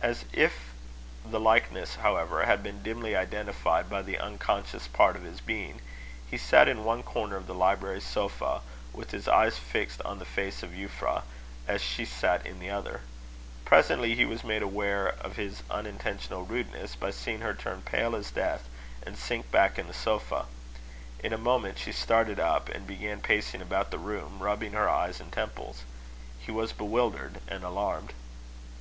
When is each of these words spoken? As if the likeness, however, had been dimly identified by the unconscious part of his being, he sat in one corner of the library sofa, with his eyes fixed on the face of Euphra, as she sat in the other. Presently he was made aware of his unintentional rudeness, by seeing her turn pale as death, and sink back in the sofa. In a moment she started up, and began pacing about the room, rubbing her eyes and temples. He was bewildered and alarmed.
As 0.00 0.24
if 0.32 0.70
the 1.24 1.40
likeness, 1.40 1.96
however, 1.96 2.44
had 2.44 2.62
been 2.62 2.84
dimly 2.84 3.16
identified 3.16 3.90
by 3.90 4.00
the 4.00 4.16
unconscious 4.16 4.86
part 4.86 5.16
of 5.16 5.24
his 5.24 5.40
being, 5.40 5.80
he 6.30 6.38
sat 6.38 6.68
in 6.68 6.84
one 6.84 7.02
corner 7.02 7.34
of 7.34 7.48
the 7.48 7.52
library 7.52 8.00
sofa, 8.00 8.60
with 8.92 9.10
his 9.10 9.26
eyes 9.26 9.58
fixed 9.58 10.00
on 10.02 10.20
the 10.20 10.24
face 10.24 10.62
of 10.62 10.70
Euphra, 10.70 11.24
as 11.66 11.82
she 11.82 12.04
sat 12.04 12.46
in 12.46 12.60
the 12.60 12.70
other. 12.70 13.00
Presently 13.64 14.14
he 14.14 14.24
was 14.24 14.44
made 14.44 14.62
aware 14.62 15.08
of 15.08 15.34
his 15.34 15.64
unintentional 15.68 16.44
rudeness, 16.44 16.94
by 16.94 17.10
seeing 17.10 17.40
her 17.40 17.52
turn 17.52 17.82
pale 17.82 18.14
as 18.14 18.30
death, 18.30 18.68
and 19.02 19.18
sink 19.18 19.50
back 19.50 19.80
in 19.80 19.88
the 19.88 19.92
sofa. 19.94 20.46
In 21.24 21.32
a 21.32 21.36
moment 21.38 21.76
she 21.76 21.90
started 21.90 22.38
up, 22.38 22.68
and 22.68 22.86
began 22.86 23.20
pacing 23.20 23.60
about 23.60 23.90
the 23.90 23.98
room, 23.98 24.38
rubbing 24.38 24.74
her 24.74 24.88
eyes 24.88 25.18
and 25.20 25.32
temples. 25.32 25.82
He 26.38 26.52
was 26.52 26.72
bewildered 26.72 27.40
and 27.48 27.64
alarmed. 27.64 28.12